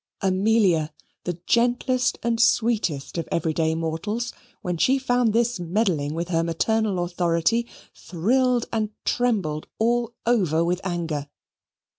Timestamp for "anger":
10.83-11.29